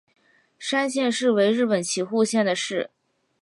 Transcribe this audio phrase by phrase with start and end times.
[0.57, 2.89] 山县市为日本岐阜县的市。